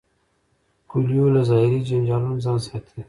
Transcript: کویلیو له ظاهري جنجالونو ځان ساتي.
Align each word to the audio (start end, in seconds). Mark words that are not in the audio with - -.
کویلیو 0.89 1.33
له 1.35 1.41
ظاهري 1.49 1.79
جنجالونو 1.89 2.41
ځان 2.45 2.57
ساتي. 2.67 2.97